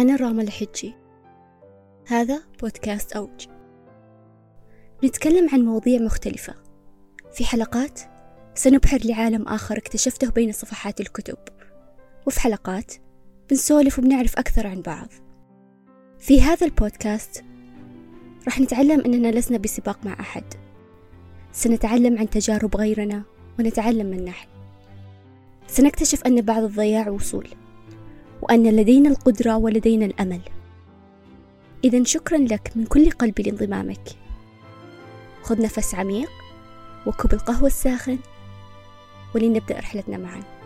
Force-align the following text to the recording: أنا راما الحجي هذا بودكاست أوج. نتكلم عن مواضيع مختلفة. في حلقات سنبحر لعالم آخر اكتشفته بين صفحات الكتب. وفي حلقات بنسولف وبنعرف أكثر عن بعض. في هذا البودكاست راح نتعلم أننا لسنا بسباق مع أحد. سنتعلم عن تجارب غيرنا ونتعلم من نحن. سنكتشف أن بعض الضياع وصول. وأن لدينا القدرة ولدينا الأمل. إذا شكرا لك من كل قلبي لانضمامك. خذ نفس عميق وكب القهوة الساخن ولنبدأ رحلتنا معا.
أنا 0.00 0.16
راما 0.16 0.42
الحجي 0.42 0.94
هذا 2.06 2.42
بودكاست 2.60 3.12
أوج. 3.12 3.46
نتكلم 5.04 5.48
عن 5.52 5.60
مواضيع 5.60 6.00
مختلفة. 6.00 6.54
في 7.32 7.44
حلقات 7.44 8.00
سنبحر 8.54 8.98
لعالم 9.04 9.48
آخر 9.48 9.76
اكتشفته 9.76 10.30
بين 10.30 10.52
صفحات 10.52 11.00
الكتب. 11.00 11.38
وفي 12.26 12.40
حلقات 12.40 12.92
بنسولف 13.50 13.98
وبنعرف 13.98 14.38
أكثر 14.38 14.66
عن 14.66 14.82
بعض. 14.82 15.08
في 16.18 16.42
هذا 16.42 16.66
البودكاست 16.66 17.44
راح 18.44 18.60
نتعلم 18.60 19.00
أننا 19.00 19.28
لسنا 19.28 19.58
بسباق 19.58 20.06
مع 20.06 20.20
أحد. 20.20 20.44
سنتعلم 21.52 22.18
عن 22.18 22.30
تجارب 22.30 22.76
غيرنا 22.76 23.22
ونتعلم 23.58 24.06
من 24.06 24.24
نحن. 24.24 24.48
سنكتشف 25.66 26.22
أن 26.26 26.40
بعض 26.40 26.62
الضياع 26.62 27.08
وصول. 27.08 27.48
وأن 28.42 28.76
لدينا 28.76 29.08
القدرة 29.08 29.56
ولدينا 29.56 30.06
الأمل. 30.06 30.40
إذا 31.84 32.04
شكرا 32.04 32.38
لك 32.38 32.72
من 32.76 32.84
كل 32.84 33.10
قلبي 33.10 33.42
لانضمامك. 33.42 34.08
خذ 35.42 35.62
نفس 35.62 35.94
عميق 35.94 36.30
وكب 37.06 37.32
القهوة 37.32 37.66
الساخن 37.66 38.18
ولنبدأ 39.34 39.78
رحلتنا 39.78 40.18
معا. 40.18 40.59